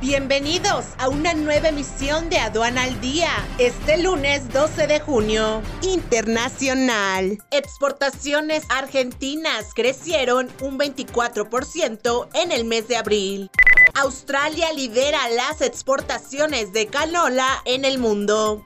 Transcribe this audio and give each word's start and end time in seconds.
Bienvenidos 0.00 0.86
a 0.96 1.10
una 1.10 1.34
nueva 1.34 1.68
emisión 1.68 2.30
de 2.30 2.38
Aduana 2.38 2.84
al 2.84 2.98
Día. 3.02 3.28
Este 3.58 4.02
lunes 4.02 4.50
12 4.50 4.86
de 4.86 4.98
junio. 4.98 5.60
Internacional. 5.82 7.36
Exportaciones 7.50 8.64
argentinas 8.70 9.74
crecieron 9.74 10.48
un 10.62 10.78
24% 10.78 12.28
en 12.32 12.50
el 12.50 12.64
mes 12.64 12.88
de 12.88 12.96
abril. 12.96 13.50
Australia 13.92 14.72
lidera 14.72 15.28
las 15.28 15.60
exportaciones 15.60 16.72
de 16.72 16.86
canola 16.86 17.60
en 17.66 17.84
el 17.84 17.98
mundo. 17.98 18.64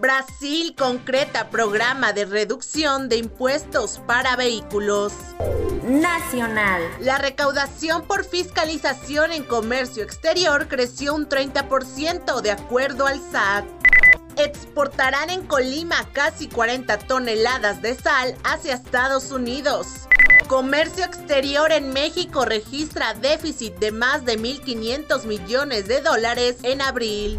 Brasil 0.00 0.74
concreta 0.76 1.50
programa 1.50 2.12
de 2.12 2.24
reducción 2.24 3.08
de 3.08 3.16
impuestos 3.16 4.00
para 4.06 4.36
vehículos. 4.36 5.12
Nacional. 5.84 6.82
La 7.00 7.18
recaudación 7.18 8.06
por 8.06 8.24
fiscalización 8.24 9.32
en 9.32 9.44
comercio 9.44 10.02
exterior 10.02 10.68
creció 10.68 11.14
un 11.14 11.28
30% 11.28 12.40
de 12.40 12.50
acuerdo 12.50 13.06
al 13.06 13.20
SAT. 13.20 13.64
Exportarán 14.36 15.30
en 15.30 15.46
Colima 15.46 16.08
casi 16.12 16.48
40 16.48 16.98
toneladas 16.98 17.80
de 17.80 17.94
sal 17.94 18.34
hacia 18.44 18.74
Estados 18.74 19.30
Unidos. 19.30 19.86
Comercio 20.48 21.04
exterior 21.04 21.70
en 21.72 21.92
México 21.92 22.44
registra 22.44 23.14
déficit 23.14 23.74
de 23.76 23.92
más 23.92 24.24
de 24.24 24.38
1.500 24.38 25.24
millones 25.24 25.86
de 25.86 26.00
dólares 26.00 26.56
en 26.62 26.82
abril. 26.82 27.38